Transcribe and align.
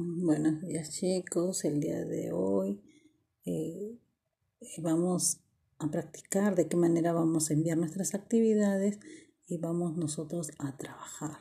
Buenos 0.00 0.60
días 0.60 0.90
chicos, 0.90 1.64
el 1.64 1.80
día 1.80 2.04
de 2.04 2.30
hoy 2.30 2.80
eh, 3.44 3.98
vamos 4.80 5.40
a 5.80 5.90
practicar 5.90 6.54
de 6.54 6.68
qué 6.68 6.76
manera 6.76 7.12
vamos 7.12 7.50
a 7.50 7.54
enviar 7.54 7.78
nuestras 7.78 8.14
actividades 8.14 9.00
y 9.48 9.58
vamos 9.58 9.96
nosotros 9.96 10.52
a 10.60 10.76
trabajar. 10.76 11.38